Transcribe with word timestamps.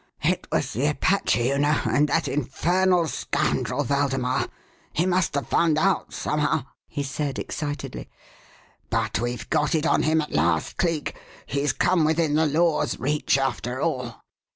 It 0.23 0.47
was 0.51 0.73
the 0.73 0.87
Apache, 0.87 1.49
you 1.49 1.59
know 1.59 1.79
and 1.85 2.09
that 2.09 2.27
infernal 2.27 3.05
scoundrel 3.05 3.83
Waldemar: 3.83 4.47
he 4.93 5.05
must 5.05 5.35
have 5.35 5.45
found 5.47 5.77
out 5.77 6.11
somehow," 6.11 6.65
he 6.87 7.03
said 7.03 7.37
excitedly. 7.37 8.09
"But 8.89 9.19
we've 9.21 9.47
got 9.51 9.75
it 9.75 9.85
on 9.85 10.01
him 10.01 10.19
at 10.19 10.31
last, 10.31 10.77
Cleek: 10.77 11.15
he's 11.45 11.71
come 11.71 12.03
within 12.03 12.33
the 12.33 12.47
law's 12.47 12.97
reach 12.99 13.37
after 13.37 13.79
all." 13.79 14.23